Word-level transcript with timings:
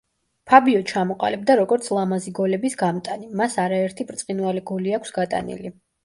ფაბიო 0.51 0.79
ჩამოყალიბდა 0.91 1.57
როგორც 1.59 1.89
ლამაზი 1.97 2.33
გოლების 2.39 2.75
გამტანი, 2.79 3.27
მას 3.41 3.57
არაერთი 3.65 4.07
ბრწყინვალე 4.13 4.65
გოლი 4.71 4.95
აქვს 4.99 5.13
გატანილი. 5.19 5.71